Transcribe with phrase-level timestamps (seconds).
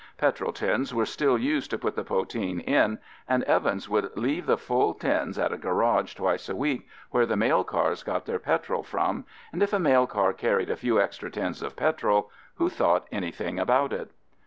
[0.17, 2.97] Petrol tins were still used to put the poteen in,
[3.29, 7.37] and Evans would leave the full tins at a garage twice a week, where the
[7.37, 11.29] mail cars got their petrol from, and if a mail car carried a few extra
[11.29, 14.09] tins of petrol, who thought anything about it?